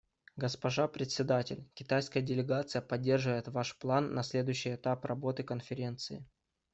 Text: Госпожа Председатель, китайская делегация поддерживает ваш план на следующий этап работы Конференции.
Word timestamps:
Госпожа 0.35 0.87
Председатель, 0.87 1.69
китайская 1.75 2.23
делегация 2.23 2.81
поддерживает 2.81 3.49
ваш 3.49 3.77
план 3.77 4.15
на 4.15 4.23
следующий 4.23 4.73
этап 4.73 5.05
работы 5.05 5.43
Конференции. 5.43 6.25